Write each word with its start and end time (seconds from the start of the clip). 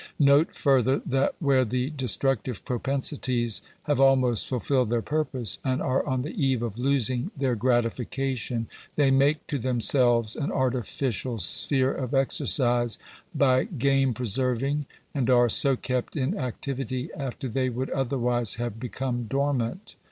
Note, 0.17 0.55
further, 0.55 0.99
that 1.05 1.35
where 1.37 1.63
the 1.63 1.91
destructive 1.91 2.65
propensities 2.65 3.61
have 3.83 4.01
almost 4.01 4.47
fulfilled 4.47 4.89
their 4.89 5.03
purpose, 5.03 5.59
and 5.63 5.79
are 5.79 6.03
on 6.07 6.23
the 6.23 6.43
eve 6.43 6.63
of 6.63 6.79
losing 6.79 7.29
their 7.37 7.53
gratification, 7.55 8.65
they 8.95 9.11
make 9.11 9.45
to 9.45 9.59
themselves 9.59 10.35
an 10.35 10.51
artificial 10.51 11.37
sphere 11.37 11.93
of 11.93 12.15
exercise 12.15 12.97
by 13.35 13.65
game 13.65 14.15
preserving, 14.15 14.87
and 15.13 15.29
are 15.29 15.49
so 15.49 15.75
kept 15.75 16.15
in 16.17 16.35
activity 16.35 17.11
after 17.15 17.47
they 17.47 17.69
would 17.69 17.91
otherwise 17.91 18.55
have 18.55 18.79
become 18.79 19.25
dormant. 19.27 19.95